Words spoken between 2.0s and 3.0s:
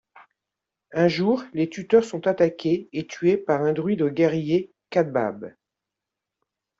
sont attaqués